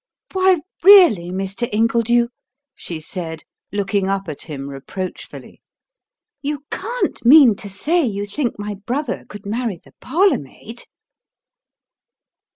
"Why, 0.33 0.61
really, 0.81 1.29
Mr. 1.29 1.69
Ingledew," 1.71 2.29
she 2.73 2.99
said, 2.99 3.43
looking 3.71 4.09
up 4.09 4.27
at 4.27 4.41
him 4.41 4.67
reproachfully, 4.67 5.61
"you 6.41 6.65
can't 6.71 7.23
mean 7.23 7.55
to 7.57 7.69
say 7.69 8.03
you 8.03 8.25
think 8.25 8.57
my 8.57 8.73
brother 8.73 9.25
could 9.29 9.45
marry 9.45 9.77
the 9.77 9.93
parlour 10.01 10.39
maid!" 10.39 10.85